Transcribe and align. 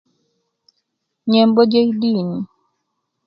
Nyembo 1.31 1.61
jei 1.71 1.87
dini 1.99 2.37